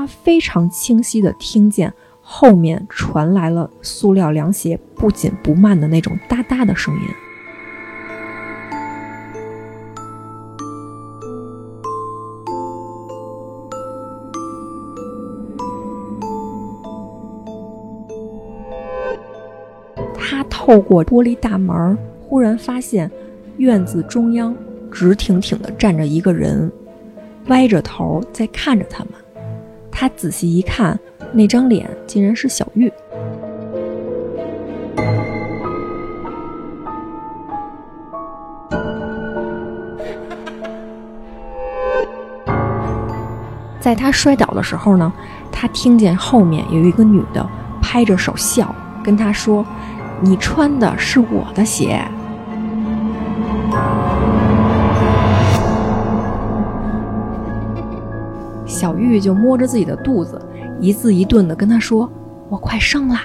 [0.00, 1.92] 他非常清晰的听见
[2.22, 7.00] 后面传来了塑料凉鞋不紧不慢的那种哒哒的声音。
[20.18, 23.10] 他透过玻璃大门，忽然发现
[23.58, 24.56] 院子中央
[24.90, 26.72] 直挺挺的站着一个人，
[27.48, 29.12] 歪着头在看着他们。
[30.00, 30.98] 他仔细一看，
[31.30, 32.90] 那张脸竟然是小玉。
[43.78, 45.12] 在他摔倒的时候呢，
[45.52, 47.46] 他听见后面有一个女的
[47.82, 49.62] 拍着手笑，跟他说
[50.22, 52.02] ：“你穿的是我的鞋。”
[58.80, 60.40] 小玉就摸着自己的肚子，
[60.80, 62.10] 一字一顿的跟他说
[62.48, 63.16] ：“我快生了。”